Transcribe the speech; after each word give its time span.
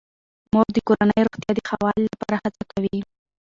مور 0.53 0.67
د 0.75 0.77
کورنۍ 0.87 1.19
روغتیا 1.25 1.51
د 1.55 1.59
ښه 1.67 1.75
والي 1.83 2.05
لپاره 2.13 2.35
هڅه 2.43 2.63
کوي. 2.71 2.99